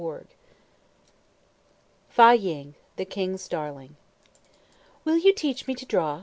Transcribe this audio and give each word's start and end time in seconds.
FÂ 2.17 2.33
YING, 2.41 2.73
THE 2.95 3.05
KING'S 3.05 3.47
DARLING. 3.47 3.97
"Will 5.05 5.17
you 5.19 5.31
teach 5.31 5.67
me 5.67 5.75
to 5.75 5.85
draw?" 5.85 6.19